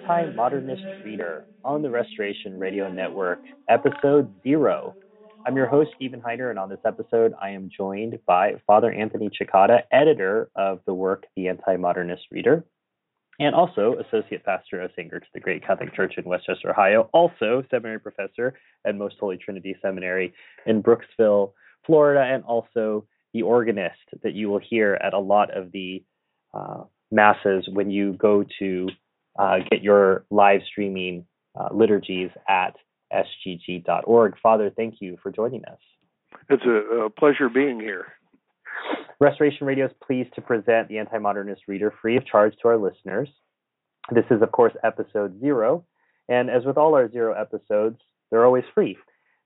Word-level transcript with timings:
to 0.00 0.12
Anti 0.12 0.34
Modernist 0.34 0.82
Reader 1.04 1.44
on 1.64 1.82
the 1.82 1.90
Restoration 1.90 2.58
Radio 2.58 2.90
Network, 2.92 3.40
episode 3.68 4.32
zero. 4.42 4.94
I'm 5.46 5.56
your 5.56 5.66
host, 5.66 5.90
Stephen 5.96 6.20
Heiner, 6.20 6.50
and 6.50 6.58
on 6.58 6.68
this 6.68 6.80
episode, 6.84 7.32
I 7.40 7.50
am 7.50 7.70
joined 7.74 8.18
by 8.26 8.54
Father 8.66 8.92
Anthony 8.92 9.30
Cekada, 9.30 9.82
editor 9.92 10.50
of 10.56 10.80
the 10.86 10.94
work 10.94 11.24
The 11.36 11.48
Anti 11.48 11.76
Modernist 11.76 12.22
Reader, 12.30 12.64
and 13.38 13.54
also 13.54 13.96
associate 13.98 14.44
pastor 14.44 14.80
of 14.80 14.90
St. 14.92 15.10
Gertrude 15.10 15.28
the 15.34 15.40
Great 15.40 15.66
Catholic 15.66 15.94
Church 15.94 16.14
in 16.16 16.24
West 16.24 16.46
Chester, 16.46 16.70
Ohio, 16.70 17.08
also 17.12 17.62
seminary 17.70 18.00
professor 18.00 18.54
at 18.86 18.96
Most 18.96 19.16
Holy 19.20 19.36
Trinity 19.36 19.76
Seminary 19.82 20.32
in 20.66 20.82
Brooksville, 20.82 21.52
Florida, 21.86 22.22
and 22.22 22.44
also 22.44 23.06
the 23.32 23.42
organist 23.42 23.96
that 24.22 24.34
you 24.34 24.48
will 24.48 24.60
hear 24.60 24.94
at 25.02 25.14
a 25.14 25.18
lot 25.18 25.56
of 25.56 25.72
the 25.72 26.02
uh, 26.54 26.84
masses 27.10 27.68
when 27.72 27.90
you 27.90 28.12
go 28.14 28.44
to 28.58 28.88
uh, 29.40 29.56
get 29.70 29.82
your 29.82 30.26
live 30.30 30.60
streaming 30.70 31.24
uh, 31.58 31.68
liturgies 31.72 32.30
at 32.48 32.76
sgg.org. 33.12 34.34
Father, 34.42 34.70
thank 34.76 34.96
you 35.00 35.16
for 35.22 35.32
joining 35.32 35.64
us. 35.64 35.78
It's 36.50 36.62
a, 36.64 37.06
a 37.06 37.10
pleasure 37.10 37.48
being 37.48 37.80
here. 37.80 38.06
Restoration 39.18 39.66
Radio 39.66 39.86
is 39.86 39.92
pleased 40.06 40.34
to 40.34 40.40
present 40.40 40.88
the 40.88 40.98
Anti 40.98 41.18
Modernist 41.18 41.62
Reader 41.66 41.92
free 42.00 42.16
of 42.16 42.26
charge 42.26 42.54
to 42.62 42.68
our 42.68 42.78
listeners. 42.78 43.28
This 44.12 44.24
is, 44.30 44.42
of 44.42 44.52
course, 44.52 44.72
episode 44.84 45.40
zero. 45.40 45.84
And 46.28 46.50
as 46.50 46.64
with 46.64 46.76
all 46.76 46.94
our 46.94 47.10
zero 47.10 47.34
episodes, 47.34 47.98
they're 48.30 48.44
always 48.44 48.64
free 48.74 48.96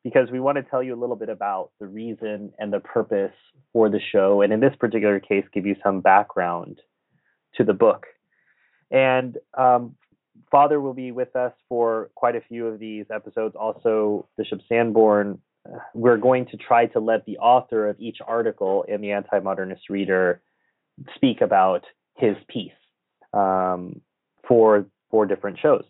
because 0.03 0.29
we 0.31 0.41
want 0.41 0.57
to 0.57 0.63
tell 0.63 0.83
you 0.83 0.95
a 0.95 1.01
little 1.01 1.17
bit 1.17 1.29
about 1.29 1.71
the 1.81 1.87
reason 1.87 2.53
and 2.59 2.73
the 2.73 2.81
purpose 2.81 3.33
for 3.73 3.89
the 3.89 4.01
show. 4.13 4.43
And 4.43 4.53
in 4.53 4.61
this 4.61 4.75
particular 4.79 5.19
case, 5.21 5.45
give 5.53 5.67
you 5.67 5.77
some 5.83 6.01
background 6.01 6.81
to 7.57 7.65
the 7.65 7.73
book. 7.73 8.07
And 8.91 9.39
um, 9.57 9.97
Father 10.51 10.81
will 10.81 10.95
be 10.95 11.13
with 11.13 11.35
us 11.37 11.53
for 11.69 12.11
quite 12.15 12.37
a 12.37 12.41
few 12.41 12.67
of 12.67 12.79
these 12.79 13.07
episodes. 13.13 13.57
Also, 13.57 14.29
Bishop 14.37 14.61
Sanborn. 14.69 15.39
Uh, 15.67 15.79
We're 15.95 16.19
going 16.19 16.47
to 16.47 16.57
try 16.57 16.87
to 16.87 17.01
let 17.01 17.25
the 17.25 17.39
author 17.39 17.89
of 17.89 17.99
each 17.99 18.19
article 18.27 18.85
in 18.87 19.01
the 19.01 19.13
Anti 19.13 19.39
Modernist 19.41 19.89
Reader 19.89 20.41
speak 21.15 21.41
about 21.41 21.85
his 22.17 22.37
piece 22.49 22.73
um, 23.33 24.01
for 24.47 24.87
for 25.11 25.27
different 25.27 25.59
shows. 25.61 25.85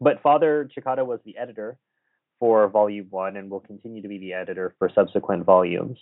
But 0.00 0.22
Father 0.22 0.68
Cekada 0.76 1.06
was 1.06 1.20
the 1.24 1.36
editor 1.38 1.78
for 2.38 2.68
Volume 2.68 3.06
One 3.10 3.36
and 3.36 3.50
will 3.50 3.60
continue 3.60 4.02
to 4.02 4.08
be 4.08 4.18
the 4.18 4.32
editor 4.32 4.74
for 4.78 4.90
subsequent 4.94 5.44
volumes. 5.44 5.98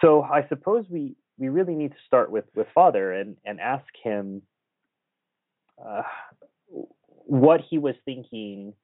So 0.00 0.22
I 0.22 0.46
suppose 0.48 0.86
we 0.90 1.16
we 1.38 1.48
really 1.48 1.74
need 1.74 1.92
to 1.92 1.98
start 2.06 2.30
with 2.30 2.44
with 2.54 2.66
Father 2.74 3.12
and 3.12 3.36
and 3.44 3.60
ask 3.60 3.86
him 4.02 4.42
uh, 5.84 6.02
what 7.26 7.60
he 7.68 7.78
was 7.78 7.94
thinking 8.04 8.74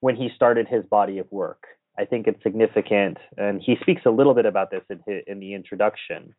when 0.00 0.16
he 0.16 0.30
started 0.34 0.68
his 0.68 0.84
body 0.84 1.18
of 1.18 1.30
work. 1.30 1.64
I 1.98 2.04
think 2.04 2.26
it's 2.26 2.42
significant, 2.42 3.18
and 3.36 3.62
he 3.64 3.76
speaks 3.80 4.02
a 4.04 4.10
little 4.10 4.34
bit 4.34 4.46
about 4.46 4.70
this 4.70 4.82
in 4.90 5.00
his, 5.06 5.22
in 5.26 5.38
the 5.38 5.54
introduction 5.54 6.34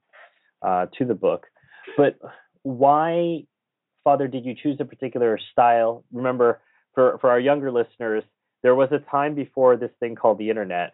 uh, 0.62 0.88
to 0.98 1.06
the 1.06 1.16
book. 1.16 1.48
But 1.98 2.18
why, 2.64 3.46
Father, 4.04 4.28
did 4.28 4.46
you 4.46 4.54
choose 4.62 4.78
a 4.80 4.86
particular 4.86 5.40
style? 5.52 6.04
Remember, 6.12 6.62
for 6.94 7.18
for 7.20 7.30
our 7.30 7.40
younger 7.40 7.72
listeners, 7.72 8.24
there 8.64 8.76
was 8.76 8.90
a 8.92 9.00
time 9.10 9.36
before 9.36 9.78
this 9.78 9.92
thing 10.00 10.16
called 10.16 10.40
the 10.40 10.50
internet, 10.50 10.94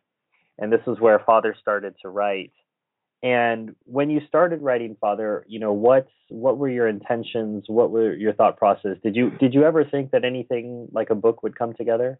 and 0.59 0.71
this 0.71 0.81
is 0.85 0.99
where 0.99 1.19
Father 1.19 1.55
started 1.59 1.95
to 2.03 2.09
write. 2.09 2.51
And 3.23 3.75
when 3.85 4.09
you 4.09 4.21
started 4.27 4.61
writing, 4.61 4.97
Father, 4.99 5.45
you 5.47 5.59
know 5.59 5.73
what 5.73 6.07
what 6.29 6.57
were 6.57 6.69
your 6.69 6.87
intentions? 6.87 7.65
What 7.67 7.91
were 7.91 8.13
your 8.15 8.33
thought 8.33 8.57
process? 8.57 8.97
Did 9.03 9.15
you 9.15 9.29
did 9.39 9.53
you 9.53 9.63
ever 9.63 9.85
think 9.85 10.11
that 10.11 10.25
anything 10.25 10.87
like 10.91 11.11
a 11.11 11.15
book 11.15 11.43
would 11.43 11.57
come 11.57 11.73
together? 11.73 12.19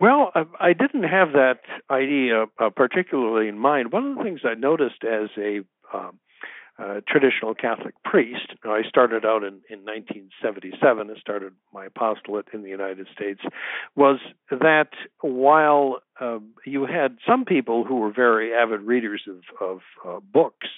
Well, 0.00 0.30
I, 0.34 0.44
I 0.60 0.72
didn't 0.72 1.04
have 1.04 1.32
that 1.32 1.60
idea 1.90 2.46
uh, 2.58 2.70
particularly 2.70 3.48
in 3.48 3.58
mind. 3.58 3.92
One 3.92 4.06
of 4.06 4.16
the 4.16 4.24
things 4.24 4.40
I 4.44 4.54
noticed 4.54 5.04
as 5.04 5.28
a 5.38 5.60
um, 5.92 6.18
uh, 6.78 7.00
traditional 7.08 7.54
Catholic 7.54 7.94
priest, 8.04 8.54
I 8.64 8.82
started 8.88 9.24
out 9.24 9.42
in, 9.42 9.60
in 9.70 9.84
1977 9.84 11.08
and 11.08 11.18
started 11.18 11.52
my 11.72 11.86
apostolate 11.86 12.46
in 12.52 12.62
the 12.62 12.68
United 12.68 13.08
States, 13.14 13.40
was 13.94 14.18
that 14.50 14.90
while 15.20 16.00
um, 16.20 16.50
you 16.64 16.84
had 16.84 17.16
some 17.26 17.44
people 17.44 17.84
who 17.84 17.96
were 17.96 18.12
very 18.12 18.52
avid 18.52 18.82
readers 18.82 19.22
of, 19.26 19.40
of 19.60 19.80
uh, 20.06 20.20
books, 20.20 20.68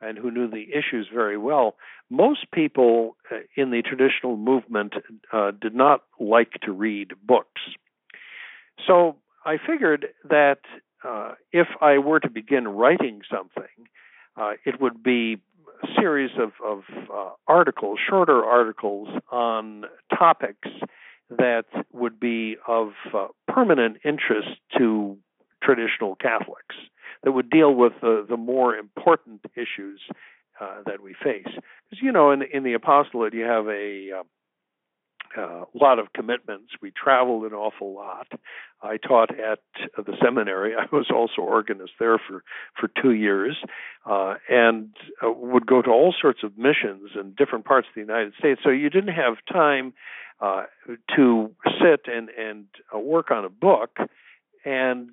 and 0.00 0.18
who 0.18 0.30
knew 0.30 0.48
the 0.48 0.66
issues 0.72 1.08
very 1.12 1.38
well. 1.38 1.76
Most 2.10 2.50
people 2.52 3.16
uh, 3.30 3.36
in 3.56 3.70
the 3.70 3.82
traditional 3.82 4.36
movement 4.36 4.94
uh, 5.32 5.52
did 5.52 5.74
not 5.74 6.02
like 6.20 6.52
to 6.62 6.72
read 6.72 7.12
books. 7.26 7.62
So 8.86 9.16
I 9.44 9.56
figured 9.56 10.06
that 10.28 10.60
uh, 11.04 11.32
if 11.52 11.68
I 11.80 11.98
were 11.98 12.20
to 12.20 12.30
begin 12.30 12.68
writing 12.68 13.22
something, 13.30 13.88
uh, 14.36 14.52
it 14.64 14.80
would 14.80 15.02
be 15.02 15.38
a 15.82 15.86
series 16.00 16.30
of, 16.38 16.52
of 16.64 16.82
uh, 17.12 17.30
articles, 17.46 17.98
shorter 18.08 18.44
articles 18.44 19.08
on 19.30 19.84
topics 20.16 20.68
that 21.30 21.64
would 21.92 22.20
be 22.20 22.56
of 22.66 22.92
uh, 23.14 23.26
permanent 23.48 23.98
interest 24.04 24.48
to 24.78 25.16
traditional 25.62 26.14
Catholics, 26.16 26.76
that 27.22 27.32
would 27.32 27.50
deal 27.50 27.74
with 27.74 27.92
the, 28.00 28.26
the 28.28 28.36
more 28.36 28.76
important 28.76 29.40
issues 29.54 30.00
uh, 30.60 30.82
that 30.86 31.02
we 31.02 31.14
face. 31.14 31.46
Because, 31.46 32.02
you 32.02 32.12
know, 32.12 32.30
in, 32.30 32.42
in 32.42 32.62
the 32.62 32.74
apostolate, 32.74 33.34
you 33.34 33.44
have 33.44 33.66
a 33.66 34.22
uh, 35.36 35.64
lot 35.74 35.98
of 35.98 36.12
commitments. 36.12 36.72
We 36.80 36.90
traveled 36.90 37.44
an 37.44 37.52
awful 37.52 37.94
lot. 37.94 38.28
I 38.82 38.98
taught 38.98 39.30
at 39.38 39.60
the 39.96 40.16
seminary. 40.22 40.74
I 40.78 40.86
was 40.94 41.06
also 41.12 41.42
organist 41.42 41.92
there 41.98 42.18
for 42.18 42.42
for 42.78 42.90
two 43.00 43.12
years, 43.12 43.56
uh, 44.06 44.34
and 44.48 44.90
uh, 45.24 45.30
would 45.30 45.66
go 45.66 45.82
to 45.82 45.90
all 45.90 46.14
sorts 46.20 46.40
of 46.42 46.56
missions 46.58 47.10
in 47.18 47.34
different 47.36 47.64
parts 47.64 47.88
of 47.88 47.94
the 47.94 48.00
United 48.00 48.34
States. 48.38 48.60
So 48.62 48.70
you 48.70 48.90
didn't 48.90 49.14
have 49.14 49.36
time 49.50 49.94
uh, 50.40 50.64
to 51.16 51.50
sit 51.80 52.06
and 52.06 52.28
and 52.30 52.66
uh, 52.94 52.98
work 52.98 53.30
on 53.30 53.44
a 53.44 53.50
book, 53.50 53.98
and 54.64 55.10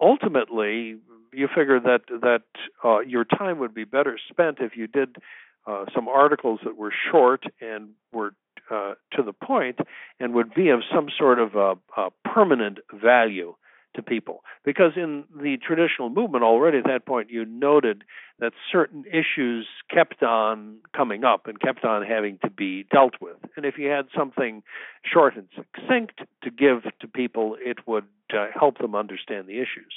ultimately 0.00 0.98
you 1.32 1.48
figure 1.48 1.80
that 1.80 2.02
that 2.08 2.42
uh, 2.84 3.00
your 3.00 3.24
time 3.24 3.58
would 3.58 3.74
be 3.74 3.84
better 3.84 4.18
spent 4.30 4.58
if 4.60 4.76
you 4.76 4.86
did 4.86 5.16
uh, 5.66 5.84
some 5.94 6.08
articles 6.08 6.60
that 6.64 6.76
were 6.76 6.92
short 7.10 7.44
and 7.60 7.90
were 8.12 8.34
uh, 8.70 8.94
to 9.12 9.22
the 9.22 9.32
point 9.32 9.78
and 10.20 10.34
would 10.34 10.54
be 10.54 10.68
of 10.68 10.80
some 10.92 11.08
sort 11.16 11.38
of 11.38 11.54
a, 11.54 11.74
a 12.00 12.10
permanent 12.24 12.78
value 12.92 13.54
to 13.96 14.02
people. 14.02 14.44
Because 14.64 14.92
in 14.96 15.24
the 15.34 15.56
traditional 15.56 16.10
movement 16.10 16.44
already 16.44 16.78
at 16.78 16.84
that 16.84 17.06
point 17.06 17.30
you 17.30 17.44
noted 17.44 18.04
that 18.38 18.52
certain 18.70 19.04
issues 19.06 19.66
kept 19.90 20.22
on 20.22 20.78
coming 20.94 21.24
up 21.24 21.46
and 21.46 21.60
kept 21.60 21.84
on 21.84 22.04
having 22.04 22.38
to 22.44 22.50
be 22.50 22.84
dealt 22.92 23.14
with. 23.20 23.36
And 23.56 23.64
if 23.64 23.78
you 23.78 23.88
had 23.88 24.06
something 24.16 24.62
short 25.04 25.36
and 25.36 25.48
succinct 25.56 26.20
to 26.44 26.50
give 26.50 26.82
to 27.00 27.08
people 27.08 27.56
it 27.60 27.78
would 27.86 28.06
uh, 28.32 28.46
help 28.54 28.78
them 28.78 28.94
understand 28.94 29.46
the 29.46 29.58
issues 29.58 29.94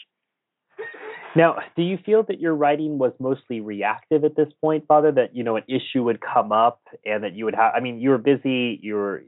now 1.35 1.57
do 1.75 1.81
you 1.81 1.97
feel 2.05 2.23
that 2.23 2.39
your 2.39 2.55
writing 2.55 2.97
was 2.97 3.13
mostly 3.19 3.61
reactive 3.61 4.23
at 4.23 4.35
this 4.35 4.49
point 4.59 4.85
father 4.87 5.11
that 5.11 5.35
you 5.35 5.43
know 5.43 5.55
an 5.55 5.63
issue 5.67 6.03
would 6.03 6.19
come 6.21 6.51
up 6.51 6.81
and 7.05 7.23
that 7.23 7.33
you 7.33 7.45
would 7.45 7.55
have 7.55 7.73
i 7.75 7.79
mean 7.79 7.99
you 7.99 8.09
were 8.09 8.17
busy 8.17 8.79
you 8.81 8.95
were 8.95 9.23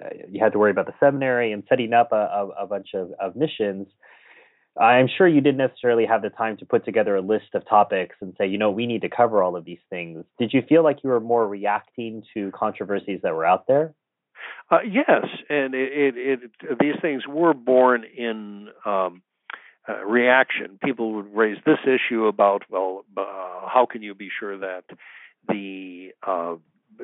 uh, 0.00 0.08
you 0.30 0.42
had 0.42 0.52
to 0.52 0.58
worry 0.58 0.70
about 0.70 0.86
the 0.86 0.94
seminary 1.00 1.52
and 1.52 1.62
setting 1.68 1.92
up 1.92 2.12
a, 2.12 2.16
a, 2.16 2.48
a 2.62 2.66
bunch 2.66 2.88
of, 2.94 3.12
of 3.20 3.36
missions. 3.36 3.86
I'm 4.80 5.08
sure 5.18 5.26
you 5.26 5.40
didn't 5.40 5.58
necessarily 5.58 6.06
have 6.06 6.22
the 6.22 6.30
time 6.30 6.56
to 6.58 6.64
put 6.64 6.84
together 6.84 7.16
a 7.16 7.20
list 7.20 7.54
of 7.54 7.68
topics 7.68 8.16
and 8.20 8.34
say, 8.38 8.46
you 8.46 8.56
know, 8.56 8.70
we 8.70 8.86
need 8.86 9.02
to 9.02 9.08
cover 9.08 9.42
all 9.42 9.56
of 9.56 9.64
these 9.64 9.80
things. 9.90 10.24
Did 10.38 10.52
you 10.52 10.62
feel 10.68 10.84
like 10.84 10.98
you 11.02 11.10
were 11.10 11.20
more 11.20 11.46
reacting 11.46 12.22
to 12.34 12.50
controversies 12.52 13.20
that 13.22 13.34
were 13.34 13.44
out 13.44 13.66
there? 13.66 13.94
Uh, 14.70 14.78
yes, 14.88 15.26
and 15.48 15.74
it, 15.74 15.92
it, 15.92 16.14
it, 16.62 16.78
these 16.78 16.94
things 17.02 17.24
were 17.28 17.52
born 17.52 18.04
in 18.16 18.68
um, 18.86 19.22
uh, 19.88 20.04
reaction. 20.04 20.78
People 20.82 21.14
would 21.14 21.34
raise 21.34 21.58
this 21.64 21.78
issue 21.84 22.26
about, 22.26 22.64
well, 22.70 23.04
uh, 23.16 23.22
how 23.66 23.86
can 23.90 24.02
you 24.02 24.14
be 24.14 24.28
sure 24.38 24.58
that 24.58 24.84
the 25.48 26.10
uh, 26.26 26.56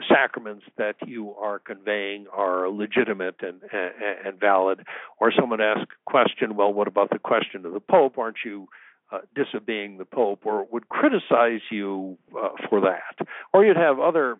sacraments 0.08 0.64
that 0.76 0.96
you 1.06 1.34
are 1.34 1.58
conveying 1.58 2.26
are 2.32 2.68
legitimate 2.68 3.36
and, 3.40 3.62
and, 3.72 4.26
and 4.26 4.40
valid. 4.40 4.86
Or 5.18 5.32
someone 5.32 5.60
asks 5.60 5.82
a 5.92 6.10
question, 6.10 6.56
well, 6.56 6.72
what 6.72 6.88
about 6.88 7.10
the 7.10 7.18
question 7.18 7.64
of 7.64 7.72
the 7.72 7.80
Pope? 7.80 8.18
Aren't 8.18 8.38
you 8.44 8.68
uh, 9.12 9.18
disobeying 9.34 9.98
the 9.98 10.04
Pope? 10.04 10.40
Or 10.44 10.66
would 10.70 10.88
criticize 10.88 11.60
you 11.70 12.18
uh, 12.36 12.50
for 12.68 12.80
that. 12.82 13.26
Or 13.52 13.64
you'd 13.64 13.76
have 13.76 13.98
other 13.98 14.36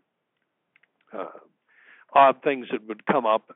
uh, 1.12 1.26
odd 2.12 2.42
things 2.42 2.66
that 2.72 2.86
would 2.86 3.06
come 3.06 3.26
up. 3.26 3.50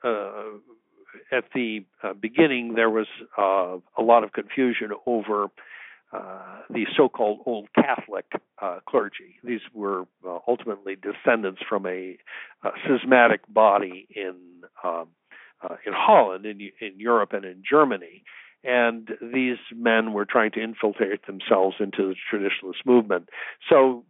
At 1.33 1.45
the 1.55 1.85
uh, 2.03 2.13
beginning, 2.13 2.75
there 2.75 2.91
was 2.91 3.07
uh, 3.39 3.79
a 3.97 4.03
lot 4.03 4.25
of 4.25 4.33
confusion 4.33 4.91
over 5.07 5.49
uh, 6.13 6.63
the 6.69 6.87
so-called 6.97 7.41
Old 7.47 7.69
Catholic 7.75 8.27
uh, 8.61 8.81
clergy. 8.89 9.37
These 9.45 9.61
were 9.73 10.07
uh, 10.27 10.39
ultimately 10.49 10.97
descendants 10.97 11.61
from 11.69 11.87
a, 11.87 12.19
schismatic 12.85 13.43
body 13.49 14.09
in 14.15 14.35
um, 14.83 15.09
uh, 15.63 15.77
in 15.87 15.93
Holland, 15.95 16.47
in 16.47 16.61
in 16.81 16.99
Europe, 16.99 17.33
and 17.33 17.45
in 17.45 17.63
Germany. 17.69 18.25
And 18.65 19.09
these 19.23 19.59
men 19.75 20.13
were 20.13 20.27
trying 20.27 20.51
to 20.53 20.63
infiltrate 20.63 21.27
themselves 21.27 21.77
into 21.79 22.09
the 22.09 22.15
traditionalist 22.31 22.85
movement. 22.85 23.29
So, 23.69 24.05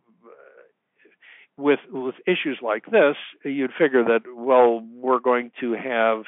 with 1.57 1.81
with 1.91 2.15
issues 2.27 2.59
like 2.63 2.87
this, 2.87 3.17
you'd 3.45 3.73
figure 3.79 4.05
that 4.05 4.23
well, 4.35 4.83
we're 4.95 5.21
going 5.21 5.53
to 5.61 5.75
have 5.75 6.25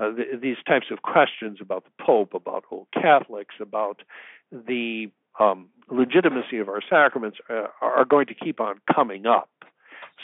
uh, 0.00 0.12
th- 0.14 0.40
these 0.40 0.56
types 0.66 0.86
of 0.90 1.02
questions 1.02 1.58
about 1.60 1.84
the 1.84 2.04
Pope, 2.04 2.34
about 2.34 2.64
old 2.70 2.88
Catholics, 2.92 3.54
about 3.60 4.02
the 4.50 5.10
um, 5.38 5.68
legitimacy 5.90 6.58
of 6.58 6.68
our 6.68 6.80
sacraments 6.88 7.38
uh, 7.48 7.66
are 7.80 8.04
going 8.04 8.26
to 8.26 8.34
keep 8.34 8.60
on 8.60 8.80
coming 8.92 9.26
up. 9.26 9.50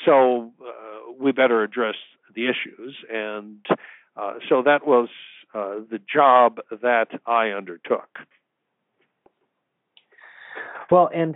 So 0.04 0.52
uh, 0.60 1.12
we 1.18 1.32
better 1.32 1.62
address 1.62 1.96
the 2.34 2.46
issues, 2.46 2.96
and 3.12 3.64
uh, 4.16 4.34
so 4.48 4.62
that 4.62 4.86
was 4.86 5.08
uh, 5.54 5.76
the 5.90 6.00
job 6.12 6.58
that 6.70 7.08
I 7.26 7.48
undertook. 7.48 8.08
Well, 10.90 11.10
and 11.12 11.34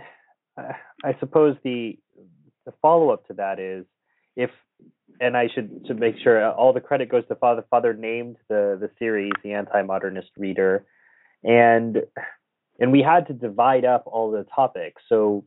I 0.57 1.15
suppose 1.19 1.57
the 1.63 1.97
the 2.65 2.73
follow 2.81 3.09
up 3.09 3.25
to 3.27 3.33
that 3.33 3.59
is 3.59 3.85
if 4.35 4.51
and 5.21 5.37
I 5.37 5.47
should 5.53 5.85
to 5.85 5.93
make 5.93 6.15
sure 6.21 6.43
uh, 6.43 6.51
all 6.51 6.73
the 6.73 6.81
credit 6.81 7.07
goes 7.09 7.25
to 7.27 7.35
Father. 7.35 7.63
Father 7.69 7.93
named 7.93 8.37
the 8.49 8.77
the 8.81 8.89
series 8.99 9.31
the 9.43 9.53
Anti 9.53 9.83
Modernist 9.83 10.31
Reader, 10.35 10.85
and 11.43 11.97
and 12.79 12.91
we 12.91 13.01
had 13.01 13.27
to 13.27 13.33
divide 13.33 13.85
up 13.85 14.03
all 14.07 14.31
the 14.31 14.45
topics. 14.53 15.01
So 15.07 15.45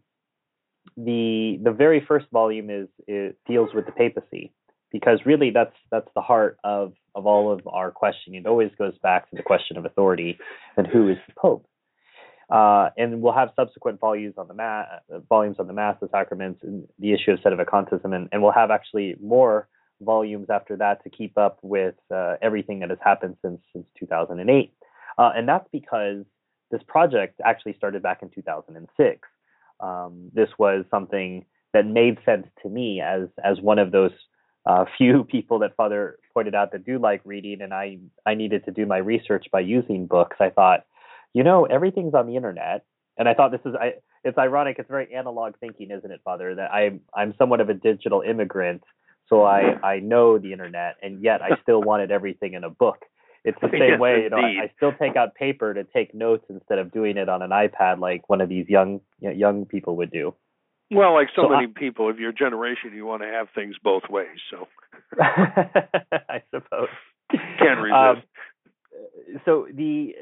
the 0.97 1.59
the 1.62 1.73
very 1.73 2.05
first 2.06 2.26
volume 2.32 2.71
is 2.71 2.88
it 3.09 3.37
deals 3.47 3.71
with 3.75 3.87
the 3.87 3.93
papacy 3.93 4.53
because 4.93 5.19
really 5.26 5.50
that's 5.50 5.75
that's 5.91 6.09
the 6.15 6.23
heart 6.23 6.56
of 6.62 6.93
of 7.17 7.27
all 7.27 7.53
of 7.53 7.67
our 7.67 7.91
questioning. 7.91 8.43
It 8.43 8.47
always 8.47 8.70
goes 8.79 8.97
back 9.03 9.29
to 9.31 9.37
the 9.37 9.43
question 9.43 9.77
of 9.77 9.85
authority 9.85 10.38
and 10.77 10.87
who 10.87 11.09
is 11.09 11.17
the 11.27 11.35
pope. 11.37 11.67
Uh, 12.50 12.91
and 12.99 13.23
we'll 13.23 13.32
have 13.32 13.50
subsequent 13.56 13.99
volumes 14.00 14.35
on 14.37 14.49
the 14.49 14.55
mass, 14.55 14.87
volumes 15.29 15.56
on 15.58 15.67
the 15.67 15.73
mass, 15.73 15.96
the 16.00 16.08
sacraments, 16.12 16.62
and 16.62 16.87
the 16.99 17.12
issue 17.12 17.32
of 17.32 17.41
sedevacantism, 17.41 18.14
and, 18.14 18.29
and 18.32 18.43
we'll 18.43 18.52
have 18.52 18.70
actually 18.70 19.17
more 19.23 19.69
volumes 20.02 20.49
after 20.50 20.76
that 20.76 21.02
to 21.05 21.11
keep 21.11 21.38
up 21.38 21.58
with 21.62 21.94
uh, 22.14 22.35
everything 22.43 22.81
that 22.81 22.91
has 22.91 22.99
happened 23.02 23.37
since 23.43 23.61
since 23.73 23.87
2008. 23.99 24.73
Uh, 25.17 25.31
and 25.35 25.49
that's 25.49 25.69
because 25.73 26.25
this 26.70 26.82
project 26.87 27.41
actually 27.44 27.75
started 27.75 28.02
back 28.02 28.23
in 28.23 28.31
2006. 28.31 29.29
Um, 29.81 30.31
this 30.32 30.49
was 30.58 30.85
something 30.91 31.44
that 31.73 31.87
made 31.87 32.19
sense 32.25 32.46
to 32.62 32.69
me 32.69 33.00
as 33.00 33.29
as 33.43 33.61
one 33.61 33.79
of 33.79 33.93
those 33.93 34.12
uh, 34.67 34.85
few 34.99 35.25
people 35.25 35.58
that 35.61 35.76
Father 35.76 36.19
pointed 36.32 36.55
out 36.55 36.73
that 36.73 36.85
do 36.85 36.99
like 36.99 37.20
reading, 37.25 37.61
and 37.61 37.73
I 37.73 37.99
I 38.26 38.35
needed 38.35 38.64
to 38.64 38.70
do 38.70 38.87
my 38.87 38.99
research 38.99 39.46
by 39.52 39.61
using 39.61 40.06
books. 40.06 40.37
I 40.41 40.50
thought, 40.50 40.85
you 41.34 41.44
know, 41.44 41.64
everything's 41.64 42.14
on 42.14 42.26
the 42.26 42.36
internet, 42.36 42.84
and 43.19 43.28
I 43.28 43.34
thought 43.34 43.50
this 43.52 43.60
is 43.64 43.75
I. 43.75 43.94
It's 44.26 44.38
ironic. 44.38 44.76
It's 44.78 44.88
very 44.88 45.14
analog 45.14 45.58
thinking, 45.60 45.90
isn't 45.90 46.10
it, 46.10 46.20
Father? 46.25 46.54
That 46.54 46.72
I'm 46.72 47.00
I'm 47.14 47.34
somewhat 47.36 47.60
of 47.60 47.69
a 47.69 47.75
digital 47.75 48.22
immigrant, 48.22 48.82
so 49.28 49.44
I 49.44 49.78
I 49.82 49.98
know 50.00 50.38
the 50.38 50.52
internet, 50.52 50.96
and 51.02 51.22
yet 51.22 51.42
I 51.42 51.60
still 51.62 51.82
wanted 51.90 52.10
everything 52.10 52.54
in 52.54 52.64
a 52.64 52.70
book 52.70 53.04
it's 53.44 53.58
the 53.60 53.69
same 53.70 53.90
yes, 53.90 54.00
way. 54.00 54.22
You 54.22 54.31
know. 54.31 54.38
I, 54.38 54.64
I 54.64 54.72
still 54.76 54.92
take 54.92 55.16
out 55.16 55.34
paper 55.34 55.75
to 55.75 55.84
take 55.84 56.14
notes 56.14 56.44
instead 56.48 56.78
of 56.78 56.90
doing 56.92 57.19
it 57.19 57.28
on 57.28 57.42
an 57.42 57.50
iPad 57.50 58.00
like 58.00 58.28
one 58.28 58.40
of 58.40 58.48
these 58.48 58.69
young 58.69 59.00
young 59.20 59.66
people 59.66 59.96
would 59.96 60.10
do. 60.10 60.34
Well, 60.90 61.14
like 61.14 61.28
so, 61.36 61.42
So 61.42 61.48
many 61.48 61.66
people 61.66 62.08
of 62.08 62.19
your 62.19 62.32
generation, 62.32 62.92
you 62.94 63.04
want 63.04 63.22
to 63.22 63.28
have 63.28 63.48
things 63.54 63.75
both 63.82 64.04
ways. 64.08 64.38
So 64.50 64.69
I 65.20 66.42
suppose. 66.50 66.88
can't 67.58 67.81
resist. 67.81 67.94
Um, 67.94 68.22
so 69.44 69.66
the 69.72 70.14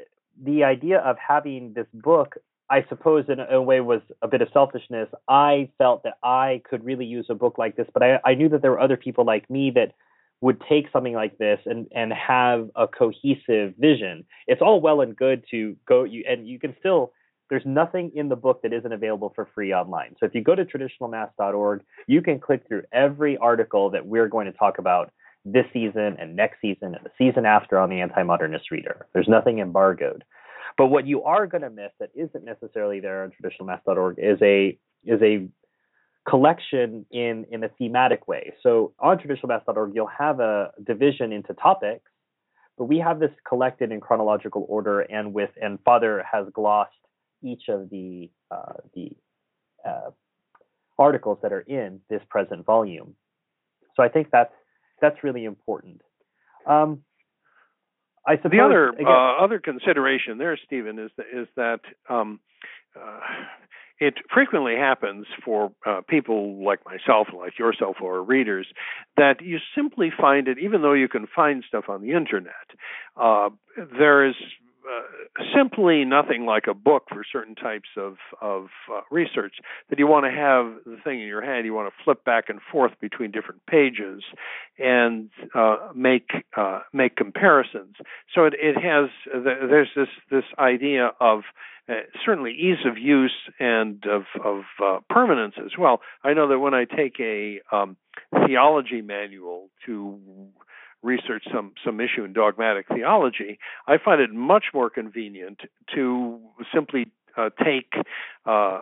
the 0.43 0.63
idea 0.63 0.99
of 0.99 1.17
having 1.17 1.73
this 1.73 1.87
book, 1.93 2.35
I 2.69 2.85
suppose, 2.89 3.25
in 3.29 3.39
a 3.39 3.61
way, 3.61 3.81
was 3.81 4.01
a 4.21 4.27
bit 4.27 4.41
of 4.41 4.49
selfishness. 4.53 5.09
I 5.27 5.69
felt 5.77 6.03
that 6.03 6.17
I 6.23 6.61
could 6.69 6.83
really 6.83 7.05
use 7.05 7.27
a 7.29 7.35
book 7.35 7.57
like 7.57 7.75
this, 7.75 7.87
but 7.93 8.03
I, 8.03 8.19
I 8.25 8.35
knew 8.35 8.49
that 8.49 8.61
there 8.61 8.71
were 8.71 8.79
other 8.79 8.97
people 8.97 9.25
like 9.25 9.49
me 9.49 9.71
that 9.71 9.93
would 10.41 10.61
take 10.67 10.87
something 10.91 11.13
like 11.13 11.37
this 11.37 11.59
and 11.65 11.87
and 11.95 12.11
have 12.11 12.69
a 12.75 12.85
cohesive 12.87 13.75
vision. 13.77 14.25
It's 14.45 14.61
all 14.61 14.81
well 14.81 14.99
and 14.99 15.15
good 15.15 15.45
to 15.51 15.77
go 15.87 16.03
you 16.03 16.25
and 16.27 16.45
you 16.45 16.59
can 16.59 16.75
still 16.79 17.13
there's 17.49 17.65
nothing 17.65 18.11
in 18.15 18.29
the 18.29 18.35
book 18.35 18.61
that 18.63 18.73
isn't 18.73 18.91
available 18.91 19.31
for 19.35 19.47
free 19.53 19.73
online. 19.73 20.15
So 20.19 20.25
if 20.25 20.33
you 20.33 20.41
go 20.41 20.55
to 20.55 20.65
traditionalmass.org, 20.65 21.83
you 22.07 22.21
can 22.21 22.39
click 22.39 22.67
through 22.67 22.83
every 22.91 23.37
article 23.37 23.91
that 23.91 24.05
we're 24.05 24.27
going 24.27 24.47
to 24.47 24.51
talk 24.51 24.79
about 24.79 25.13
this 25.45 25.65
season 25.73 26.15
and 26.19 26.35
next 26.35 26.61
season 26.61 26.95
and 26.95 27.03
the 27.03 27.11
season 27.17 27.45
after 27.45 27.77
on 27.77 27.89
the 27.89 27.99
anti-modernist 27.99 28.71
reader. 28.71 29.07
There's 29.13 29.27
nothing 29.27 29.59
embargoed. 29.59 30.23
But 30.77 30.87
what 30.87 31.05
you 31.05 31.23
are 31.23 31.45
going 31.47 31.61
to 31.61 31.69
miss 31.69 31.91
that 31.99 32.09
isn't 32.15 32.43
necessarily 32.43 32.99
there 32.99 33.23
on 33.23 33.31
traditionalmass.org 33.31 34.17
is 34.17 34.37
a 34.41 34.77
is 35.05 35.21
a 35.21 35.47
collection 36.27 37.05
in 37.11 37.45
in 37.51 37.63
a 37.63 37.69
thematic 37.69 38.27
way. 38.27 38.53
So 38.63 38.93
on 38.99 39.17
traditionalmass.org, 39.19 39.91
you'll 39.93 40.07
have 40.07 40.39
a 40.39 40.71
division 40.83 41.31
into 41.31 41.53
topics, 41.53 42.09
but 42.77 42.85
we 42.85 42.97
have 42.99 43.19
this 43.19 43.31
collected 43.47 43.91
in 43.91 43.99
chronological 43.99 44.65
order 44.67 45.01
and 45.01 45.33
with 45.33 45.51
and 45.61 45.77
Father 45.83 46.23
has 46.31 46.47
glossed 46.53 46.91
each 47.43 47.63
of 47.67 47.89
the 47.89 48.31
uh, 48.49 48.73
the 48.95 49.11
uh, 49.85 50.11
articles 50.97 51.37
that 51.43 51.51
are 51.51 51.61
in 51.61 51.99
this 52.09 52.21
present 52.29 52.65
volume. 52.65 53.15
So 53.95 54.01
I 54.01 54.09
think 54.09 54.29
that's 54.31 54.53
that's 55.01 55.23
really 55.23 55.45
important. 55.45 56.01
Um, 56.67 57.03
I 58.25 58.37
suppose 58.37 58.51
the 58.51 58.59
other 58.61 58.89
again, 58.89 59.05
uh, 59.07 59.43
other 59.43 59.59
consideration 59.59 60.37
there, 60.37 60.57
Stephen, 60.65 60.97
is 60.97 61.11
that, 61.17 61.25
is 61.33 61.47
that 61.55 61.79
um, 62.09 62.39
uh, 62.95 63.19
it 63.99 64.15
frequently 64.33 64.75
happens 64.75 65.25
for 65.45 65.71
uh, 65.85 66.01
people 66.07 66.63
like 66.63 66.79
myself, 66.85 67.27
like 67.37 67.59
yourself, 67.59 67.97
or 68.01 68.23
readers, 68.23 68.67
that 69.17 69.41
you 69.41 69.59
simply 69.75 70.11
find 70.17 70.47
it, 70.47 70.57
even 70.57 70.81
though 70.81 70.93
you 70.93 71.07
can 71.07 71.27
find 71.33 71.63
stuff 71.67 71.85
on 71.89 72.01
the 72.01 72.11
internet, 72.11 72.67
uh, 73.15 73.49
there 73.97 74.25
is 74.27 74.35
simply 75.55 76.05
nothing 76.05 76.45
like 76.45 76.65
a 76.67 76.73
book 76.73 77.03
for 77.09 77.23
certain 77.29 77.55
types 77.55 77.89
of 77.97 78.17
of 78.41 78.67
uh, 78.91 79.01
research. 79.11 79.55
That 79.89 79.99
you 79.99 80.07
want 80.07 80.25
to 80.25 80.31
have 80.31 80.83
the 80.85 81.01
thing 81.03 81.21
in 81.21 81.27
your 81.27 81.41
hand, 81.41 81.65
you 81.65 81.73
want 81.73 81.91
to 81.91 82.03
flip 82.03 82.23
back 82.23 82.45
and 82.49 82.59
forth 82.71 82.93
between 83.01 83.31
different 83.31 83.65
pages 83.65 84.23
and 84.77 85.29
uh, 85.53 85.89
make 85.95 86.29
uh, 86.55 86.81
make 86.91 87.15
comparisons. 87.15 87.95
So 88.33 88.45
it, 88.45 88.53
it 88.59 88.75
has 88.75 89.09
there's 89.33 89.89
this 89.95 90.09
this 90.29 90.45
idea 90.57 91.11
of 91.19 91.41
uh, 91.89 91.93
certainly 92.25 92.51
ease 92.51 92.85
of 92.85 92.97
use 92.97 93.35
and 93.59 94.05
of, 94.05 94.23
of 94.43 94.63
uh, 94.81 94.99
permanence 95.09 95.55
as 95.57 95.71
well. 95.77 95.99
I 96.23 96.33
know 96.33 96.47
that 96.47 96.59
when 96.59 96.73
I 96.73 96.85
take 96.85 97.19
a 97.19 97.59
um, 97.73 97.97
theology 98.45 99.01
manual 99.01 99.69
to 99.85 100.17
research 101.03 101.43
some 101.53 101.73
some 101.85 101.99
issue 101.99 102.23
in 102.23 102.33
dogmatic 102.33 102.87
theology, 102.87 103.59
I 103.87 103.97
find 103.97 104.21
it 104.21 104.33
much 104.33 104.65
more 104.73 104.89
convenient 104.89 105.61
to 105.95 106.39
simply 106.73 107.11
uh, 107.37 107.49
take 107.63 107.93
uh, 108.45 108.81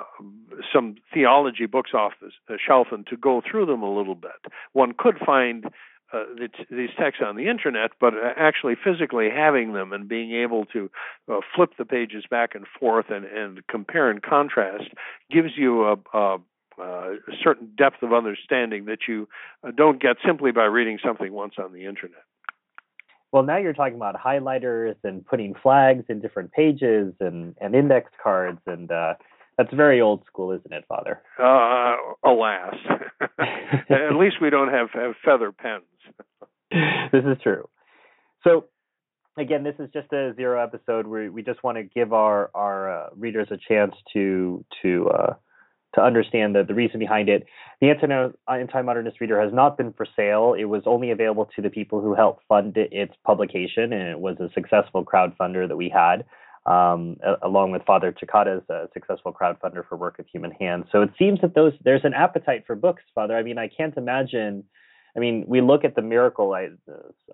some 0.73 0.95
theology 1.13 1.65
books 1.65 1.91
off 1.93 2.13
the 2.21 2.57
shelf 2.65 2.87
and 2.91 3.05
to 3.07 3.17
go 3.17 3.41
through 3.49 3.65
them 3.65 3.81
a 3.81 3.93
little 3.93 4.15
bit. 4.15 4.31
One 4.73 4.93
could 4.97 5.17
find 5.25 5.65
uh, 6.13 6.25
these 6.69 6.89
texts 6.99 7.23
on 7.25 7.37
the 7.37 7.47
internet, 7.47 7.91
but 7.99 8.13
actually 8.35 8.75
physically 8.75 9.29
having 9.33 9.71
them 9.71 9.93
and 9.93 10.09
being 10.09 10.33
able 10.33 10.65
to 10.65 10.91
uh, 11.31 11.37
flip 11.55 11.71
the 11.77 11.85
pages 11.85 12.25
back 12.29 12.53
and 12.53 12.65
forth 12.79 13.05
and, 13.09 13.23
and 13.25 13.65
compare 13.67 14.09
and 14.09 14.21
contrast 14.21 14.89
gives 15.31 15.51
you 15.55 15.85
a, 15.85 15.95
a 16.13 16.37
uh, 16.79 17.11
a 17.13 17.35
certain 17.43 17.71
depth 17.77 18.01
of 18.03 18.13
understanding 18.13 18.85
that 18.85 18.99
you 19.07 19.27
uh, 19.65 19.71
don't 19.75 20.01
get 20.01 20.17
simply 20.25 20.51
by 20.51 20.65
reading 20.65 20.99
something 21.05 21.31
once 21.31 21.53
on 21.57 21.73
the 21.73 21.85
internet. 21.85 22.23
Well, 23.31 23.43
now 23.43 23.57
you're 23.57 23.73
talking 23.73 23.95
about 23.95 24.15
highlighters 24.15 24.95
and 25.03 25.25
putting 25.25 25.53
flags 25.55 26.03
in 26.09 26.19
different 26.19 26.51
pages 26.51 27.13
and, 27.19 27.55
and 27.61 27.73
index 27.73 28.11
cards, 28.21 28.59
and 28.67 28.91
uh, 28.91 29.13
that's 29.57 29.73
very 29.73 30.01
old 30.01 30.25
school, 30.25 30.51
isn't 30.51 30.73
it, 30.73 30.83
Father? 30.87 31.21
Uh, 31.39 31.95
alas. 32.25 32.75
At 33.89 34.15
least 34.15 34.37
we 34.41 34.49
don't 34.49 34.69
have, 34.69 34.89
have 34.91 35.13
feather 35.23 35.51
pens. 35.51 35.83
this 37.11 37.23
is 37.23 37.37
true. 37.41 37.69
So, 38.43 38.65
again, 39.37 39.63
this 39.63 39.75
is 39.79 39.89
just 39.93 40.11
a 40.11 40.33
zero 40.35 40.61
episode 40.61 41.07
where 41.07 41.31
we 41.31 41.43
just 41.43 41.63
want 41.63 41.77
to 41.77 41.83
give 41.83 42.13
our 42.13 42.49
our 42.53 43.05
uh, 43.05 43.09
readers 43.15 43.47
a 43.51 43.57
chance 43.57 43.95
to 44.13 44.65
to 44.81 45.09
uh, 45.09 45.33
to 45.95 46.01
understand 46.01 46.55
the, 46.55 46.63
the 46.63 46.73
reason 46.73 46.99
behind 46.99 47.29
it. 47.29 47.45
The 47.81 47.89
Anti-Modernist 48.47 49.19
Reader 49.19 49.41
has 49.41 49.53
not 49.53 49.77
been 49.77 49.93
for 49.93 50.05
sale. 50.15 50.55
It 50.57 50.65
was 50.65 50.83
only 50.85 51.11
available 51.11 51.49
to 51.55 51.61
the 51.61 51.69
people 51.69 52.01
who 52.01 52.13
helped 52.15 52.43
fund 52.47 52.77
its 52.77 53.13
publication, 53.25 53.91
and 53.93 54.09
it 54.09 54.19
was 54.19 54.37
a 54.39 54.49
successful 54.53 55.03
crowdfunder 55.03 55.67
that 55.67 55.77
we 55.77 55.89
had, 55.89 56.25
um, 56.65 57.17
along 57.41 57.71
with 57.71 57.83
Father 57.85 58.13
Cekada's 58.13 58.69
uh, 58.69 58.85
successful 58.93 59.33
crowdfunder 59.33 59.87
for 59.87 59.97
Work 59.97 60.19
of 60.19 60.27
Human 60.27 60.51
Hands. 60.51 60.85
So 60.91 61.01
it 61.01 61.11
seems 61.17 61.41
that 61.41 61.55
those 61.55 61.73
there's 61.83 62.05
an 62.05 62.13
appetite 62.13 62.63
for 62.67 62.75
books, 62.75 63.03
Father. 63.15 63.35
I 63.35 63.43
mean, 63.43 63.57
I 63.57 63.67
can't 63.67 63.97
imagine– 63.97 64.63
I 65.15 65.19
mean, 65.19 65.43
we 65.47 65.61
look 65.61 65.83
at 65.83 65.95
the 65.95 66.01
miracle. 66.01 66.53
I, 66.53 66.69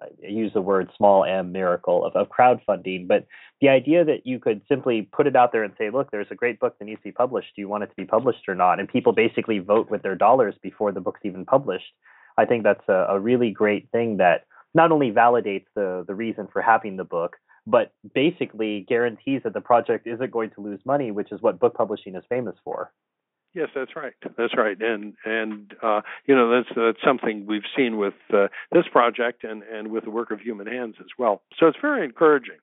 I 0.02 0.28
use 0.28 0.52
the 0.54 0.62
word 0.62 0.90
small 0.98 1.24
m 1.24 1.52
miracle 1.52 2.06
of, 2.06 2.16
of 2.16 2.30
crowdfunding, 2.30 3.08
but 3.08 3.28
the 3.62 3.70
idea 3.70 4.04
that 4.06 4.26
you 4.26 4.40
could 4.40 4.62
simply 4.68 5.04
put 5.12 5.28
it 5.28 5.36
out 5.36 5.52
there 5.52 5.64
and 5.64 5.74
say, 5.78 5.90
"Look, 5.90 6.12
there's 6.12 6.32
a 6.32 6.36
great 6.36 6.60
book 6.60 6.78
that 6.80 6.86
needs 6.86 7.00
to 7.02 7.10
be 7.10 7.12
published. 7.12 7.50
Do 7.56 7.62
you 7.62 7.70
want 7.70 7.84
it 7.84 7.88
to 7.88 7.96
be 7.96 8.06
published 8.06 8.48
or 8.48 8.56
not?" 8.56 8.80
And 8.80 8.90
people 8.90 9.14
basically 9.14 9.60
vote 9.60 9.90
with 9.92 10.02
their 10.02 10.16
dollars 10.16 10.56
before 10.62 10.92
the 10.92 11.02
book's 11.02 11.22
even 11.24 11.46
published. 11.46 11.94
I 12.38 12.46
think 12.46 12.64
that's 12.64 12.88
a, 12.88 13.08
a 13.10 13.20
really 13.20 13.52
great 13.52 13.90
thing 13.92 14.18
that 14.18 14.46
not 14.74 14.92
only 14.92 15.12
validates 15.12 15.66
the 15.76 16.04
the 16.08 16.16
reason 16.16 16.48
for 16.52 16.62
having 16.62 16.98
the 16.98 17.04
book, 17.04 17.38
but 17.68 17.92
basically 18.16 18.86
guarantees 18.88 19.42
that 19.44 19.54
the 19.54 19.62
project 19.62 20.08
isn't 20.08 20.32
going 20.32 20.50
to 20.52 20.62
lose 20.62 20.80
money, 20.86 21.12
which 21.12 21.32
is 21.32 21.42
what 21.42 21.60
book 21.60 21.76
publishing 21.76 22.16
is 22.16 22.24
famous 22.30 22.56
for. 22.64 22.92
Yes, 23.58 23.70
that's 23.74 23.96
right. 23.96 24.14
That's 24.38 24.56
right, 24.56 24.78
and 24.80 25.16
and 25.26 25.74
uh, 25.82 26.02
you 26.28 26.36
know 26.36 26.52
that's 26.52 26.70
that's 26.76 27.00
something 27.04 27.48
we've 27.48 27.66
seen 27.76 27.98
with 27.98 28.14
uh, 28.32 28.50
this 28.72 28.84
project 28.92 29.44
and 29.44 29.64
and 29.64 29.88
with 29.88 30.04
the 30.04 30.12
work 30.12 30.30
of 30.30 30.40
human 30.40 30.68
hands 30.68 30.94
as 31.00 31.08
well. 31.18 31.42
So 31.60 31.66
it's 31.66 31.80
very 31.82 32.06
encouraging. 32.06 32.58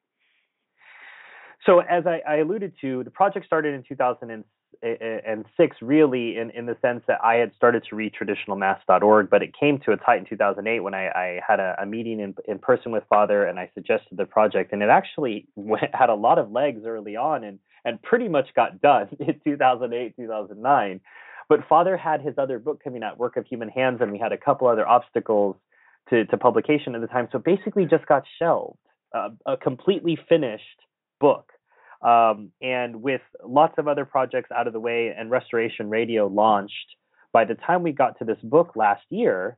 So 1.66 1.80
as 1.80 2.06
I, 2.06 2.20
I 2.28 2.36
alluded 2.36 2.74
to, 2.82 3.02
the 3.02 3.10
project 3.10 3.44
started 3.44 3.74
in 3.74 3.82
2006, 3.88 5.76
really 5.82 6.36
in 6.36 6.50
in 6.50 6.66
the 6.66 6.76
sense 6.80 7.02
that 7.08 7.18
I 7.24 7.34
had 7.38 7.50
started 7.56 7.82
to 7.90 7.96
read 7.96 8.12
traditionalmass.org, 8.14 9.28
but 9.28 9.42
it 9.42 9.50
came 9.58 9.80
to 9.80 9.90
its 9.90 10.02
height 10.06 10.20
in 10.20 10.26
2008 10.26 10.78
when 10.78 10.94
I, 10.94 11.08
I 11.08 11.40
had 11.44 11.58
a, 11.58 11.74
a, 11.82 11.86
meeting 11.86 12.20
in 12.20 12.36
in 12.46 12.60
person 12.60 12.92
with 12.92 13.02
Father 13.08 13.44
and 13.44 13.58
I 13.58 13.68
suggested 13.74 14.16
the 14.16 14.26
project, 14.26 14.72
and 14.72 14.80
it 14.80 14.90
actually 14.90 15.48
went, 15.56 15.92
had 15.92 16.08
a 16.08 16.14
lot 16.14 16.38
of 16.38 16.52
legs 16.52 16.82
early 16.86 17.16
on 17.16 17.42
and 17.42 17.58
and 17.84 18.00
pretty 18.02 18.28
much 18.28 18.48
got 18.54 18.80
done 18.80 19.08
in 19.20 19.40
2008, 19.44 20.16
2009. 20.16 21.00
But 21.48 21.60
Father 21.68 21.96
had 21.96 22.22
his 22.22 22.34
other 22.38 22.58
book 22.58 22.82
coming 22.82 23.02
out, 23.02 23.18
Work 23.18 23.36
of 23.36 23.46
Human 23.46 23.68
Hands, 23.68 23.98
and 24.00 24.10
we 24.10 24.18
had 24.18 24.32
a 24.32 24.38
couple 24.38 24.66
other 24.66 24.86
obstacles 24.86 25.56
to, 26.10 26.24
to 26.26 26.36
publication 26.36 26.94
at 26.94 27.00
the 27.00 27.06
time. 27.06 27.28
So 27.32 27.38
basically, 27.38 27.84
just 27.86 28.06
got 28.06 28.24
shelved, 28.38 28.78
uh, 29.14 29.30
a 29.46 29.56
completely 29.56 30.18
finished 30.28 30.80
book. 31.20 31.50
Um, 32.02 32.50
and 32.60 33.02
with 33.02 33.22
lots 33.42 33.74
of 33.78 33.88
other 33.88 34.04
projects 34.04 34.50
out 34.54 34.66
of 34.66 34.72
the 34.72 34.80
way 34.80 35.14
and 35.16 35.30
Restoration 35.30 35.88
Radio 35.88 36.26
launched, 36.26 36.96
by 37.32 37.44
the 37.44 37.54
time 37.54 37.82
we 37.82 37.92
got 37.92 38.18
to 38.18 38.24
this 38.24 38.38
book 38.42 38.72
last 38.76 39.04
year, 39.10 39.56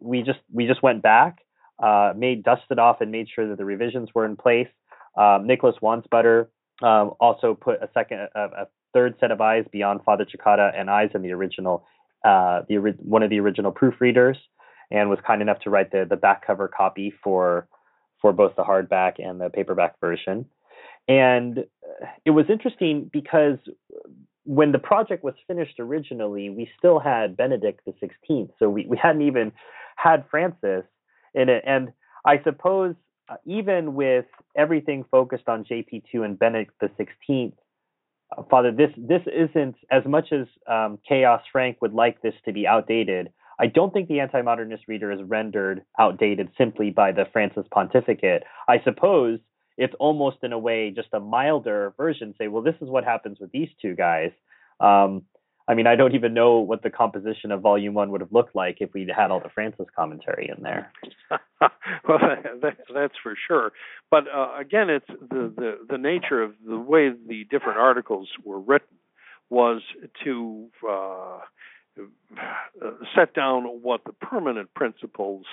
we 0.00 0.22
just 0.22 0.38
we 0.52 0.66
just 0.66 0.82
went 0.82 1.02
back, 1.02 1.38
uh, 1.82 2.12
made 2.16 2.42
dusted 2.44 2.78
off, 2.78 3.00
and 3.00 3.10
made 3.10 3.28
sure 3.34 3.48
that 3.48 3.58
the 3.58 3.64
revisions 3.64 4.08
were 4.14 4.24
in 4.24 4.36
place. 4.36 4.68
Um, 5.16 5.46
Nicholas 5.46 5.76
Wansbutter 5.82 6.46
um, 6.82 7.12
also 7.20 7.54
put 7.54 7.82
a 7.82 7.88
second, 7.94 8.28
a, 8.34 8.40
a, 8.40 8.66
third 8.92 9.14
set 9.20 9.30
of 9.30 9.40
eyes 9.40 9.64
beyond 9.72 10.02
Father 10.04 10.26
Cekada 10.26 10.78
and 10.78 10.90
eyes 10.90 11.08
in 11.14 11.22
the 11.22 11.32
original, 11.32 11.82
uh, 12.26 12.60
the 12.68 12.76
one 12.98 13.22
of 13.22 13.30
the 13.30 13.40
original 13.40 13.72
proofreaders, 13.72 14.36
and 14.90 15.08
was 15.08 15.18
kind 15.26 15.40
enough 15.40 15.60
to 15.60 15.70
write 15.70 15.90
the 15.92 16.04
the 16.08 16.16
back 16.16 16.46
cover 16.46 16.68
copy 16.68 17.10
for 17.24 17.66
for 18.20 18.34
both 18.34 18.54
the 18.54 18.62
hardback 18.62 19.14
and 19.18 19.40
the 19.40 19.48
paperback 19.48 19.98
version. 19.98 20.44
And 21.08 21.60
uh, 21.60 22.06
it 22.26 22.30
was 22.30 22.46
interesting 22.50 23.08
because 23.10 23.56
when 24.44 24.72
the 24.72 24.78
project 24.78 25.24
was 25.24 25.34
finished 25.46 25.80
originally, 25.80 26.50
we 26.50 26.68
still 26.78 26.98
had 26.98 27.34
Benedict 27.34 27.80
the 27.86 27.94
Sixteenth, 27.98 28.50
so 28.58 28.68
we, 28.68 28.86
we 28.86 28.98
hadn't 28.98 29.22
even 29.22 29.52
had 29.96 30.24
Francis 30.30 30.84
in 31.34 31.48
it. 31.48 31.64
And 31.66 31.92
I 32.26 32.42
suppose 32.42 32.94
uh, 33.32 33.36
even 33.46 33.94
with 33.94 34.26
everything 34.56 35.04
focused 35.10 35.48
on 35.48 35.64
JP2 35.64 36.24
and 36.24 36.38
Benedict 36.38 36.72
the 36.80 36.90
Sixteenth, 36.96 37.54
uh, 38.36 38.42
Father, 38.50 38.72
this 38.72 38.90
this 38.96 39.22
isn't 39.26 39.76
as 39.90 40.04
much 40.06 40.32
as 40.32 40.46
um, 40.66 40.98
Chaos 41.08 41.42
Frank 41.50 41.80
would 41.80 41.94
like 41.94 42.20
this 42.22 42.34
to 42.44 42.52
be 42.52 42.66
outdated. 42.66 43.32
I 43.58 43.66
don't 43.66 43.92
think 43.92 44.08
the 44.08 44.20
anti-modernist 44.20 44.84
reader 44.88 45.12
is 45.12 45.22
rendered 45.22 45.82
outdated 45.98 46.48
simply 46.58 46.90
by 46.90 47.12
the 47.12 47.26
Francis 47.32 47.64
pontificate. 47.70 48.42
I 48.68 48.82
suppose 48.82 49.38
it's 49.78 49.94
almost 49.98 50.38
in 50.42 50.52
a 50.52 50.58
way 50.58 50.90
just 50.90 51.08
a 51.12 51.20
milder 51.20 51.94
version. 51.96 52.34
Say, 52.38 52.48
well, 52.48 52.62
this 52.62 52.74
is 52.80 52.88
what 52.88 53.04
happens 53.04 53.38
with 53.40 53.52
these 53.52 53.68
two 53.80 53.94
guys. 53.94 54.30
Um, 54.80 55.22
I 55.72 55.74
mean, 55.74 55.86
I 55.86 55.96
don't 55.96 56.14
even 56.14 56.34
know 56.34 56.58
what 56.58 56.82
the 56.82 56.90
composition 56.90 57.50
of 57.50 57.62
Volume 57.62 57.94
One 57.94 58.10
would 58.10 58.20
have 58.20 58.30
looked 58.30 58.54
like 58.54 58.82
if 58.82 58.92
we'd 58.92 59.08
had 59.10 59.30
all 59.30 59.40
the 59.40 59.48
Francis 59.48 59.86
commentary 59.96 60.52
in 60.54 60.62
there. 60.62 60.92
well, 62.06 62.18
that, 62.60 62.76
that's 62.94 63.14
for 63.22 63.34
sure. 63.48 63.72
But 64.10 64.24
uh, 64.28 64.50
again, 64.60 64.90
it's 64.90 65.06
the, 65.08 65.50
the 65.56 65.78
the 65.88 65.96
nature 65.96 66.42
of 66.42 66.52
the 66.68 66.76
way 66.78 67.08
the 67.08 67.44
different 67.50 67.78
articles 67.78 68.28
were 68.44 68.60
written 68.60 68.98
was 69.48 69.80
to 70.24 70.68
uh, 70.86 71.38
set 73.16 73.32
down 73.32 73.64
what 73.80 74.04
the 74.04 74.12
permanent 74.12 74.74
principles. 74.74 75.46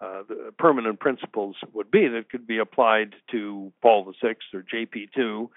Uh, 0.00 0.22
the 0.28 0.52
permanent 0.58 1.00
principles 1.00 1.56
would 1.72 1.90
be 1.90 2.06
that 2.06 2.30
could 2.30 2.46
be 2.46 2.58
applied 2.58 3.16
to 3.32 3.72
Paul 3.82 4.04
the 4.04 4.12
Sixth 4.22 4.46
or 4.54 4.62
JP2 4.62 5.48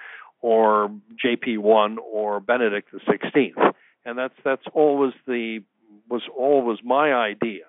or 0.41 0.89
JP1 1.23 1.97
or 2.11 2.39
Benedict 2.39 2.89
the 2.91 3.01
Sixteenth 3.07 3.57
and 4.05 4.17
that's 4.17 4.33
that's 4.43 4.65
always 4.73 5.13
the 5.27 5.61
was 6.09 6.23
always 6.35 6.79
my 6.83 7.13
idea 7.13 7.65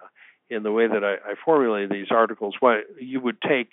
in 0.48 0.62
the 0.62 0.72
way 0.72 0.86
that 0.86 1.04
I, 1.04 1.14
I 1.14 1.34
formulated 1.44 1.90
these 1.90 2.10
articles. 2.10 2.54
Why 2.60 2.82
you 3.00 3.20
would 3.20 3.40
take 3.40 3.72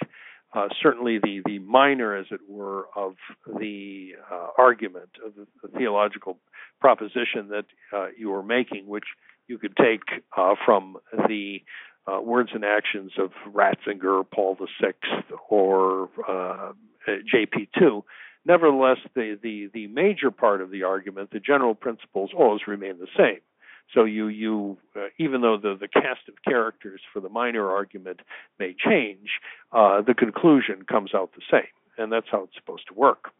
uh, 0.54 0.70
certainly 0.82 1.20
the 1.20 1.42
the 1.46 1.60
minor, 1.60 2.16
as 2.16 2.28
it 2.32 2.42
were, 2.48 2.88
of 2.96 3.16
the 3.60 4.14
uh, 4.32 4.48
argument 4.58 5.10
of 5.26 5.36
the, 5.36 5.48
the, 5.62 5.78
theological 5.78 6.38
proposition 6.80 7.50
that 7.50 7.66
uh, 7.94 8.08
you 8.18 8.30
were 8.30 8.44
making, 8.44 8.88
which 8.88 9.06
you 9.48 9.58
could 9.58 9.76
take 9.76 10.24
uh, 10.38 10.56
from 10.66 10.98
the 11.28 11.62
uh, 12.08 12.22
words 12.22 12.52
and 12.54 12.64
actions 12.64 13.12
of 13.18 13.32
Ratzinger, 13.52 14.24
Paul 14.34 14.58
VI, 14.82 14.94
or 15.50 16.10
uh, 16.28 16.72
JP2, 17.08 18.04
Nevertheless, 18.48 18.98
the, 19.14 19.38
the, 19.42 19.70
the 19.74 19.88
major 19.88 20.32
part 20.32 20.62
of 20.62 20.72
the 20.72 20.84
argument, 20.84 21.32
the 21.32 21.40
general 21.40 21.76
principles, 21.76 22.32
always 22.34 22.62
remain 22.66 22.98
the 22.98 23.08
same. 23.18 23.42
So 23.94 24.04
you 24.04 24.28
you 24.28 24.78
uh, 24.96 25.08
even 25.18 25.42
though 25.42 25.58
the 25.58 25.78
the 25.80 25.88
cast 25.88 26.28
of 26.28 26.36
characters 26.44 27.00
for 27.14 27.22
the 27.22 27.30
minor 27.30 27.70
argument 27.70 28.20
may 28.60 28.76
change, 28.78 29.30
uh, 29.72 30.02
the 30.02 30.14
conclusion 30.14 30.84
comes 30.84 31.12
out 31.14 31.32
the 31.36 31.42
same, 31.50 31.72
and 31.98 32.12
that's 32.12 32.28
how 32.30 32.44
it's 32.44 32.56
supposed 32.56 32.88
to 32.88 32.94
work. 32.94 33.32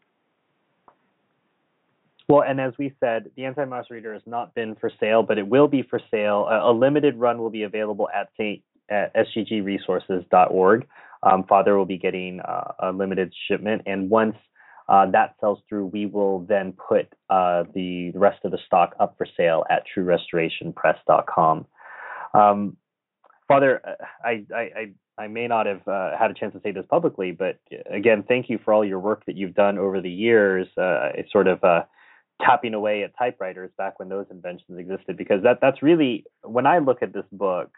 Well, 2.28 2.42
and 2.42 2.60
as 2.60 2.72
we 2.78 2.94
said, 3.00 3.30
the 3.36 3.46
Anti-Mouse 3.46 3.86
Reader 3.90 4.12
has 4.12 4.22
not 4.26 4.54
been 4.54 4.74
for 4.74 4.90
sale, 5.00 5.22
but 5.22 5.38
it 5.38 5.46
will 5.46 5.68
be 5.68 5.82
for 5.82 6.00
sale. 6.10 6.46
A, 6.50 6.70
a 6.70 6.72
limited 6.72 7.16
run 7.16 7.38
will 7.38 7.50
be 7.50 7.62
available 7.62 8.08
at 8.14 8.28
St. 8.38 8.62
at 8.90 9.14
sggresources.org. 9.14 10.86
Um, 11.22 11.44
Father 11.44 11.76
will 11.76 11.86
be 11.86 11.98
getting 11.98 12.40
uh, 12.40 12.72
a 12.80 12.92
limited 12.92 13.34
shipment, 13.48 13.82
and 13.86 14.08
once 14.08 14.36
uh, 14.88 15.10
that 15.10 15.34
sells 15.40 15.58
through, 15.68 15.86
we 15.86 16.06
will 16.06 16.40
then 16.40 16.72
put 16.72 17.12
uh, 17.28 17.64
the 17.74 18.10
rest 18.12 18.38
of 18.44 18.52
the 18.52 18.58
stock 18.66 18.94
up 18.98 19.14
for 19.18 19.26
sale 19.36 19.64
at 19.70 19.82
TrueRestorationPress.com. 19.94 21.66
Um, 22.34 22.76
Father, 23.46 23.80
uh, 23.86 24.04
I, 24.24 24.44
I, 24.54 24.92
I 25.22 25.26
may 25.26 25.46
not 25.46 25.66
have 25.66 25.86
uh, 25.86 26.16
had 26.18 26.30
a 26.30 26.34
chance 26.34 26.54
to 26.54 26.60
say 26.62 26.72
this 26.72 26.84
publicly, 26.88 27.32
but 27.32 27.58
again, 27.90 28.24
thank 28.26 28.48
you 28.48 28.58
for 28.64 28.72
all 28.72 28.84
your 28.84 29.00
work 29.00 29.24
that 29.26 29.36
you've 29.36 29.54
done 29.54 29.76
over 29.76 30.00
the 30.00 30.10
years. 30.10 30.66
Uh, 30.76 31.10
sort 31.30 31.48
of 31.48 31.62
uh, 31.64 31.82
tapping 32.40 32.72
away 32.72 33.02
at 33.02 33.16
typewriters 33.18 33.70
back 33.76 33.98
when 33.98 34.08
those 34.08 34.26
inventions 34.30 34.78
existed, 34.78 35.16
because 35.16 35.42
that 35.42 35.58
that's 35.60 35.82
really 35.82 36.24
when 36.42 36.66
I 36.66 36.78
look 36.78 37.02
at 37.02 37.12
this 37.12 37.24
book, 37.32 37.70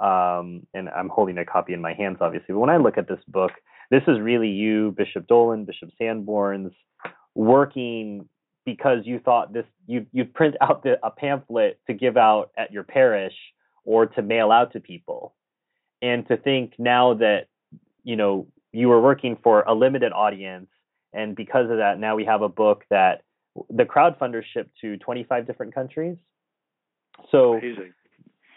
um, 0.00 0.66
and 0.74 0.88
I'm 0.90 1.08
holding 1.08 1.38
a 1.38 1.44
copy 1.44 1.72
in 1.72 1.80
my 1.80 1.94
hands, 1.94 2.18
obviously. 2.20 2.52
But 2.52 2.60
when 2.60 2.70
I 2.70 2.76
look 2.76 2.98
at 2.98 3.08
this 3.08 3.20
book, 3.28 3.52
this 3.90 4.02
is 4.06 4.20
really 4.20 4.48
you, 4.48 4.94
Bishop 4.96 5.26
Dolan, 5.26 5.64
Bishop 5.64 5.90
Sanborns, 6.00 6.72
working 7.34 8.28
because 8.64 8.98
you 9.04 9.18
thought 9.18 9.52
this 9.52 9.64
you 9.86 10.04
you 10.12 10.26
print 10.26 10.54
out 10.60 10.82
the, 10.82 10.98
a 11.02 11.10
pamphlet 11.10 11.80
to 11.86 11.94
give 11.94 12.16
out 12.18 12.50
at 12.56 12.70
your 12.70 12.82
parish 12.82 13.32
or 13.84 14.04
to 14.04 14.20
mail 14.20 14.50
out 14.50 14.72
to 14.72 14.80
people 14.80 15.34
and 16.02 16.28
to 16.28 16.36
think 16.36 16.74
now 16.78 17.14
that 17.14 17.46
you 18.04 18.16
know 18.16 18.46
you 18.72 18.88
were 18.88 19.00
working 19.00 19.38
for 19.42 19.62
a 19.62 19.74
limited 19.74 20.12
audience 20.12 20.68
and 21.14 21.34
because 21.34 21.70
of 21.70 21.78
that 21.78 21.98
now 21.98 22.14
we 22.14 22.26
have 22.26 22.42
a 22.42 22.48
book 22.48 22.84
that 22.90 23.22
the 23.70 23.84
crowdfunder 23.84 24.42
shipped 24.52 24.76
to 24.82 24.98
25 24.98 25.46
different 25.46 25.74
countries 25.74 26.16
so 27.30 27.54
Amazing. 27.54 27.94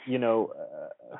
you 0.05 0.19
know 0.19 0.51
uh, 0.59 1.15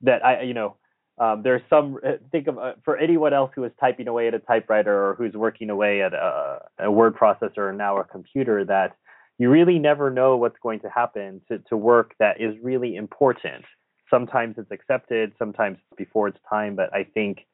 that 0.00 0.24
i 0.24 0.42
you 0.42 0.54
know 0.54 0.74
um, 1.20 1.42
there's 1.42 1.62
some 1.68 1.98
uh, 2.04 2.12
think 2.32 2.46
of 2.48 2.58
uh, 2.58 2.72
for 2.82 2.96
anyone 2.96 3.34
else 3.34 3.50
who 3.54 3.62
is 3.64 3.72
typing 3.78 4.08
away 4.08 4.26
at 4.26 4.34
a 4.34 4.38
typewriter 4.38 5.10
or 5.10 5.14
who's 5.14 5.34
working 5.34 5.68
away 5.68 6.02
at 6.02 6.14
a, 6.14 6.62
a 6.78 6.90
word 6.90 7.14
processor 7.14 7.58
or 7.58 7.72
now 7.74 7.98
a 7.98 8.04
computer 8.04 8.64
that 8.64 8.96
you 9.38 9.50
really 9.50 9.78
never 9.78 10.10
know 10.10 10.36
what's 10.36 10.58
going 10.62 10.80
to 10.80 10.88
happen 10.88 11.42
to, 11.48 11.58
to 11.68 11.76
work 11.76 12.14
that 12.18 12.40
is 12.40 12.54
really 12.62 12.96
important. 12.96 13.64
Sometimes 14.08 14.56
it's 14.56 14.70
accepted, 14.70 15.32
sometimes 15.38 15.76
it's 15.78 15.96
before 15.98 16.28
its 16.28 16.38
time, 16.48 16.74
but 16.74 16.92
I 16.94 17.04
think 17.04 17.46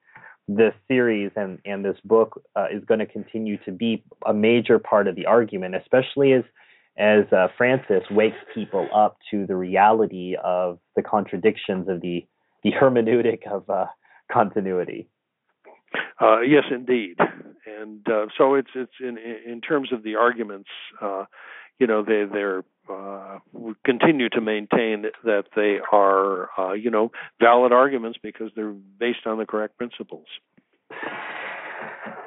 this 0.48 0.72
series 0.86 1.32
and, 1.34 1.58
and 1.64 1.84
this 1.84 1.96
book 2.04 2.40
uh, 2.54 2.66
is 2.72 2.84
going 2.84 3.00
to 3.00 3.06
continue 3.06 3.58
to 3.64 3.72
be 3.72 4.04
a 4.24 4.32
major 4.32 4.78
part 4.78 5.08
of 5.08 5.16
the 5.16 5.26
argument, 5.26 5.74
especially 5.74 6.32
as 6.32 6.44
as 6.98 7.30
uh, 7.30 7.48
Francis 7.58 8.02
wakes 8.10 8.38
people 8.54 8.88
up 8.94 9.18
to 9.30 9.44
the 9.46 9.54
reality 9.54 10.34
of 10.42 10.78
the 10.94 11.02
contradictions 11.02 11.88
of 11.88 12.00
the 12.00 12.24
the 12.66 12.72
hermeneutic 12.76 13.46
of 13.50 13.68
uh, 13.70 13.86
continuity. 14.32 15.08
Uh, 16.20 16.40
yes, 16.40 16.64
indeed, 16.70 17.16
and 17.80 18.06
uh, 18.08 18.26
so 18.36 18.54
it's 18.54 18.70
it's 18.74 18.92
in 19.00 19.16
in 19.18 19.60
terms 19.60 19.92
of 19.92 20.02
the 20.02 20.16
arguments, 20.16 20.68
uh, 21.00 21.24
you 21.78 21.86
know, 21.86 22.02
they 22.02 22.24
they're 22.30 22.64
uh, 22.92 23.38
continue 23.84 24.28
to 24.30 24.40
maintain 24.40 25.04
that 25.24 25.44
they 25.54 25.78
are, 25.92 26.48
uh, 26.58 26.72
you 26.72 26.90
know, 26.90 27.10
valid 27.40 27.72
arguments 27.72 28.18
because 28.22 28.50
they're 28.56 28.74
based 28.98 29.26
on 29.26 29.38
the 29.38 29.46
correct 29.46 29.76
principles. 29.76 30.26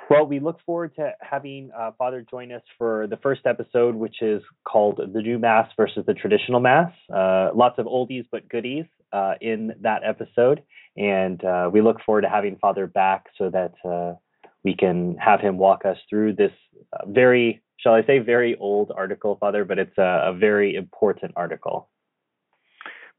Well, 0.09 0.25
we 0.25 0.39
look 0.39 0.57
forward 0.65 0.95
to 0.95 1.11
having 1.21 1.69
uh, 1.77 1.91
Father 1.97 2.25
join 2.29 2.51
us 2.51 2.63
for 2.77 3.07
the 3.07 3.17
first 3.17 3.41
episode, 3.45 3.95
which 3.95 4.21
is 4.21 4.41
called 4.67 4.99
The 5.13 5.21
New 5.21 5.37
Mass 5.37 5.69
versus 5.77 6.03
the 6.07 6.13
Traditional 6.13 6.59
Mass. 6.59 6.91
Uh, 7.13 7.49
lots 7.53 7.77
of 7.77 7.85
oldies 7.85 8.25
but 8.31 8.49
goodies 8.49 8.85
uh, 9.11 9.33
in 9.41 9.73
that 9.81 10.01
episode. 10.03 10.63
And 10.97 11.43
uh, 11.43 11.69
we 11.71 11.81
look 11.81 11.97
forward 12.05 12.21
to 12.21 12.29
having 12.29 12.57
Father 12.57 12.87
back 12.87 13.27
so 13.37 13.49
that 13.49 13.73
uh, 13.87 14.15
we 14.63 14.75
can 14.75 15.15
have 15.17 15.39
him 15.39 15.57
walk 15.57 15.85
us 15.85 15.97
through 16.09 16.33
this 16.33 16.51
uh, 16.93 17.05
very 17.07 17.61
shall 17.81 17.93
I 17.93 18.03
say, 18.05 18.19
very 18.19 18.55
old 18.57 18.91
article, 18.95 19.37
Father, 19.39 19.65
but 19.65 19.79
it's 19.79 19.97
a, 19.97 20.31
a 20.31 20.33
very 20.33 20.75
important 20.75 21.33
article. 21.35 21.89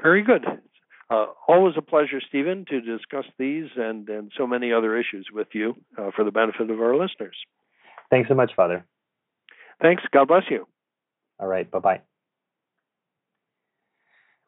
Very 0.03 0.23
good. 0.23 0.45
Uh, 1.11 1.27
always 1.49 1.75
a 1.77 1.83
pleasure, 1.83 2.21
Stephen, 2.29 2.65
to 2.69 2.81
discuss 2.81 3.25
these 3.39 3.69
and, 3.77 4.09
and 4.09 4.31
so 4.37 4.47
many 4.47 4.73
other 4.73 4.97
issues 4.97 5.27
with 5.33 5.49
you 5.53 5.75
uh, 5.99 6.11
for 6.15 6.25
the 6.25 6.31
benefit 6.31 6.71
of 6.71 6.81
our 6.81 6.97
listeners. 6.97 7.37
Thanks 8.11 8.29
so 8.29 8.35
much, 8.35 8.53
Father. 8.55 8.85
Thanks. 9.83 10.03
God 10.13 10.29
bless 10.29 10.45
you. 10.51 10.67
All 11.39 11.49
right. 11.49 11.69
Bye 11.71 11.79
bye. 11.79 12.01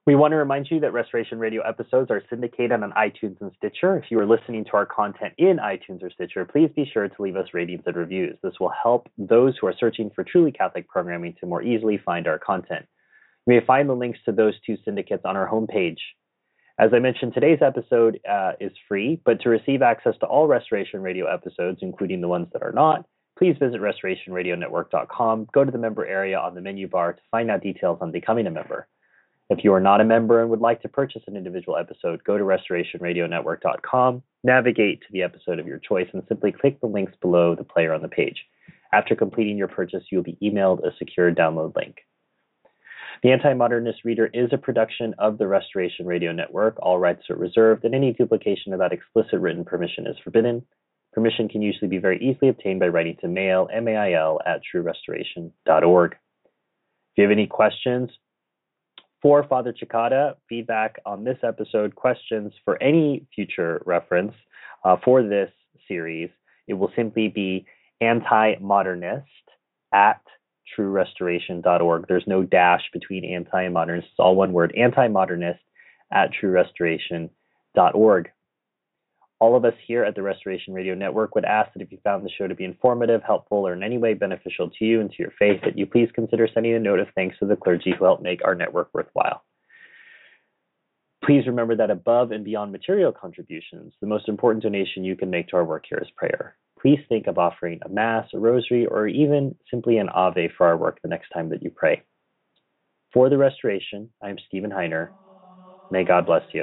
We 0.04 0.16
want 0.16 0.32
to 0.32 0.36
remind 0.36 0.66
you 0.68 0.80
that 0.80 0.92
Restoration 0.92 1.38
Radio 1.38 1.62
episodes 1.62 2.10
are 2.10 2.24
syndicated 2.28 2.72
on 2.72 2.90
iTunes 2.90 3.40
and 3.40 3.52
Stitcher. 3.56 3.96
If 3.96 4.10
you 4.10 4.18
are 4.18 4.26
listening 4.26 4.64
to 4.64 4.72
our 4.72 4.84
content 4.84 5.32
in 5.38 5.58
iTunes 5.58 6.02
or 6.02 6.10
Stitcher, 6.10 6.44
please 6.44 6.70
be 6.74 6.90
sure 6.92 7.08
to 7.08 7.22
leave 7.22 7.36
us 7.36 7.54
ratings 7.54 7.84
and 7.86 7.94
reviews. 7.94 8.36
This 8.42 8.54
will 8.58 8.72
help 8.82 9.08
those 9.16 9.54
who 9.60 9.68
are 9.68 9.74
searching 9.78 10.10
for 10.12 10.24
truly 10.24 10.50
Catholic 10.50 10.88
programming 10.88 11.36
to 11.38 11.46
more 11.46 11.62
easily 11.62 11.98
find 12.04 12.26
our 12.26 12.40
content. 12.40 12.84
You 13.46 13.54
may 13.54 13.64
find 13.64 13.88
the 13.88 13.94
links 13.94 14.18
to 14.24 14.32
those 14.32 14.54
two 14.66 14.76
syndicates 14.84 15.22
on 15.24 15.36
our 15.36 15.48
homepage. 15.48 15.98
As 16.80 16.90
I 16.92 16.98
mentioned, 16.98 17.34
today's 17.34 17.62
episode 17.62 18.18
uh, 18.28 18.54
is 18.58 18.72
free, 18.88 19.20
but 19.24 19.40
to 19.42 19.50
receive 19.50 19.82
access 19.82 20.14
to 20.18 20.26
all 20.26 20.48
Restoration 20.48 21.00
Radio 21.00 21.32
episodes, 21.32 21.78
including 21.80 22.20
the 22.20 22.28
ones 22.28 22.48
that 22.54 22.64
are 22.64 22.72
not, 22.72 23.06
please 23.38 23.54
visit 23.60 23.80
restorationradionetwork.com, 23.80 25.46
go 25.54 25.64
to 25.64 25.70
the 25.70 25.78
member 25.78 26.04
area 26.04 26.40
on 26.40 26.56
the 26.56 26.60
menu 26.60 26.88
bar 26.88 27.12
to 27.12 27.22
find 27.30 27.52
out 27.52 27.62
details 27.62 27.98
on 28.00 28.10
becoming 28.10 28.48
a 28.48 28.50
member. 28.50 28.88
If 29.52 29.64
you 29.64 29.74
are 29.74 29.80
not 29.80 30.00
a 30.00 30.04
member 30.04 30.40
and 30.40 30.48
would 30.48 30.62
like 30.62 30.80
to 30.80 30.88
purchase 30.88 31.22
an 31.26 31.36
individual 31.36 31.76
episode, 31.76 32.24
go 32.24 32.38
to 32.38 32.44
restorationradionetwork.com, 32.44 34.22
navigate 34.42 35.02
to 35.02 35.06
the 35.12 35.22
episode 35.22 35.58
of 35.58 35.66
your 35.66 35.78
choice, 35.78 36.08
and 36.14 36.22
simply 36.26 36.52
click 36.52 36.80
the 36.80 36.86
links 36.86 37.12
below 37.20 37.54
the 37.54 37.62
player 37.62 37.92
on 37.92 38.00
the 38.00 38.08
page. 38.08 38.46
After 38.94 39.14
completing 39.14 39.58
your 39.58 39.68
purchase, 39.68 40.04
you 40.10 40.16
will 40.16 40.24
be 40.24 40.38
emailed 40.42 40.82
a 40.82 40.96
secure 40.96 41.30
download 41.30 41.76
link. 41.76 41.96
The 43.22 43.30
Anti 43.30 43.52
Modernist 43.52 44.06
Reader 44.06 44.30
is 44.32 44.48
a 44.52 44.58
production 44.58 45.14
of 45.18 45.36
the 45.36 45.46
Restoration 45.46 46.06
Radio 46.06 46.32
Network. 46.32 46.78
All 46.80 46.98
rights 46.98 47.28
are 47.28 47.36
reserved, 47.36 47.84
and 47.84 47.94
any 47.94 48.14
duplication 48.14 48.72
without 48.72 48.94
explicit 48.94 49.38
written 49.38 49.66
permission 49.66 50.06
is 50.06 50.16
forbidden. 50.24 50.64
Permission 51.12 51.50
can 51.50 51.60
usually 51.60 51.88
be 51.88 51.98
very 51.98 52.18
easily 52.24 52.48
obtained 52.48 52.80
by 52.80 52.88
writing 52.88 53.18
to 53.20 53.28
mail, 53.28 53.68
M-A-I-L, 53.70 54.40
at 54.46 54.62
truerestoration.org. 54.74 56.12
If 56.12 57.18
you 57.18 57.24
have 57.24 57.30
any 57.30 57.46
questions 57.46 58.08
for 59.22 59.44
Father 59.44 59.72
Cekada, 59.72 60.34
feedback 60.48 61.00
on 61.06 61.22
this 61.22 61.38
episode, 61.44 61.94
questions 61.94 62.52
for 62.64 62.82
any 62.82 63.24
future 63.34 63.80
reference 63.86 64.34
uh, 64.84 64.96
for 65.04 65.22
this 65.22 65.50
series, 65.86 66.28
it 66.66 66.74
will 66.74 66.90
simply 66.96 67.28
be 67.28 67.64
anti 68.00 68.56
modernist 68.60 69.26
at 69.94 70.20
truerestoration.org. 70.76 72.06
There's 72.08 72.26
no 72.26 72.42
dash 72.42 72.82
between 72.92 73.24
anti 73.24 73.62
and 73.62 73.74
modernist, 73.74 74.08
it's 74.10 74.18
all 74.18 74.34
one 74.34 74.52
word 74.52 74.74
anti 74.76 75.06
modernist 75.08 75.60
at 76.12 76.30
truerestoration.org. 76.32 78.30
All 79.42 79.56
of 79.56 79.64
us 79.64 79.74
here 79.88 80.04
at 80.04 80.14
the 80.14 80.22
Restoration 80.22 80.72
Radio 80.72 80.94
Network 80.94 81.34
would 81.34 81.44
ask 81.44 81.72
that 81.72 81.82
if 81.82 81.90
you 81.90 81.98
found 82.04 82.24
the 82.24 82.30
show 82.30 82.46
to 82.46 82.54
be 82.54 82.62
informative, 82.62 83.24
helpful, 83.26 83.66
or 83.66 83.72
in 83.72 83.82
any 83.82 83.98
way 83.98 84.14
beneficial 84.14 84.70
to 84.70 84.84
you 84.84 85.00
and 85.00 85.10
to 85.10 85.16
your 85.18 85.32
faith, 85.36 85.60
that 85.64 85.76
you 85.76 85.84
please 85.84 86.08
consider 86.14 86.46
sending 86.54 86.74
a 86.74 86.78
note 86.78 87.00
of 87.00 87.08
thanks 87.16 87.36
to 87.40 87.46
the 87.46 87.56
clergy 87.56 87.92
who 87.98 88.04
helped 88.04 88.22
make 88.22 88.38
our 88.44 88.54
network 88.54 88.90
worthwhile. 88.94 89.42
Please 91.24 91.44
remember 91.48 91.74
that 91.74 91.90
above 91.90 92.30
and 92.30 92.44
beyond 92.44 92.70
material 92.70 93.10
contributions, 93.10 93.92
the 94.00 94.06
most 94.06 94.28
important 94.28 94.62
donation 94.62 95.02
you 95.02 95.16
can 95.16 95.28
make 95.28 95.48
to 95.48 95.56
our 95.56 95.64
work 95.64 95.86
here 95.88 95.98
is 96.00 96.10
prayer. 96.16 96.54
Please 96.80 97.00
think 97.08 97.26
of 97.26 97.36
offering 97.36 97.80
a 97.84 97.88
Mass, 97.88 98.28
a 98.32 98.38
Rosary, 98.38 98.86
or 98.86 99.08
even 99.08 99.56
simply 99.68 99.98
an 99.98 100.08
Ave 100.10 100.52
for 100.56 100.68
our 100.68 100.76
work 100.76 101.00
the 101.02 101.08
next 101.08 101.30
time 101.30 101.48
that 101.48 101.64
you 101.64 101.70
pray. 101.70 102.00
For 103.12 103.28
the 103.28 103.38
Restoration, 103.38 104.08
I 104.22 104.30
am 104.30 104.36
Stephen 104.46 104.70
Heiner. 104.70 105.10
May 105.90 106.04
God 106.04 106.26
bless 106.26 106.44
you. 106.52 106.62